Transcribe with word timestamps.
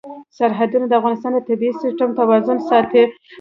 سرحدونه 0.37 0.85
د 0.87 0.93
افغانستان 0.99 1.31
د 1.35 1.39
طبعي 1.47 1.71
سیسټم 1.83 2.09
توازن 2.19 2.57
ساتي. 2.69 3.03